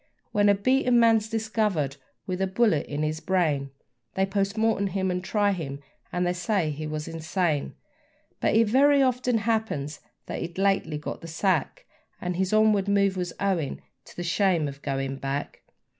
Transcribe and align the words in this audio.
When 0.31 0.49
a 0.49 0.55
beaten 0.55 0.99
man's 0.99 1.29
discovered 1.29 1.97
with 2.25 2.41
a 2.41 2.47
bullet 2.47 2.87
in 2.87 3.03
his 3.03 3.19
brain, 3.19 3.69
They 4.15 4.25
POST 4.25 4.57
MORTEM 4.57 4.87
him, 4.87 5.11
and 5.11 5.23
try 5.23 5.51
him, 5.51 5.79
and 6.11 6.25
they 6.25 6.33
say 6.33 6.71
he 6.71 6.87
was 6.87 7.07
insane; 7.07 7.75
But 8.39 8.55
it 8.55 8.67
very 8.67 9.03
often 9.03 9.37
happens 9.37 9.99
that 10.25 10.41
he'd 10.41 10.57
lately 10.57 10.97
got 10.97 11.21
the 11.21 11.27
sack, 11.27 11.85
And 12.19 12.35
his 12.35 12.51
onward 12.51 12.87
move 12.87 13.15
was 13.15 13.33
owing 13.39 13.79
to 14.05 14.15
the 14.15 14.23
shame 14.23 14.67
of 14.67 14.81
going 14.81 15.17
back. 15.17 15.61